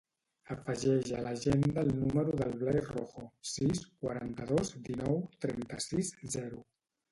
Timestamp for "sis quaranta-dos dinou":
3.51-5.23